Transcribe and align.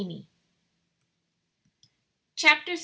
"]CHAPTER 2.35 2.73
VI. 2.75 2.79